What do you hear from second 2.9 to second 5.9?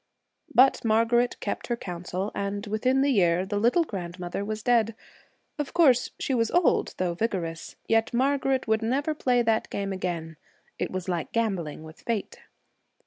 the year, the little grandmother was dead. Of